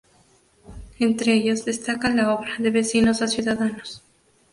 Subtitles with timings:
[0.97, 4.01] Entre ellos destaca la obra “De vecinos a ciudadanos.